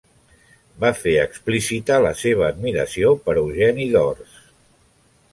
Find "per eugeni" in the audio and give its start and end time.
3.27-3.85